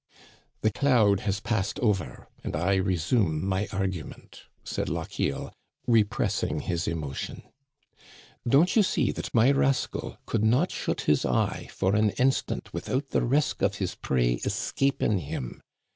"The 0.63 0.71
cloud 0.71 1.19
has 1.29 1.39
passed 1.39 1.77
over, 1.79 2.27
and 2.43 2.55
I 2.55 2.73
resume 2.77 3.45
my 3.45 3.67
argu 3.67 4.03
ment," 4.03 4.45
said 4.63 4.89
Lochiel, 4.89 5.53
repressing 5.85 6.61
his. 6.61 6.87
emotion. 6.87 7.43
Don't 8.49 8.75
you 8.75 8.81
see 8.81 9.11
that 9.11 9.31
my 9.35 9.51
rascal 9.51 10.17
could 10.25 10.43
not 10.43 10.71
shut 10.71 11.01
his 11.01 11.23
eye 11.23 11.67
for 11.71 11.95
an 11.95 12.09
instant 12.17 12.73
without 12.73 13.09
the 13.09 13.21
risk 13.21 13.61
of 13.61 13.75
his 13.75 13.93
prey 13.93 14.39
escaping 14.43 15.19
him 15.19 15.61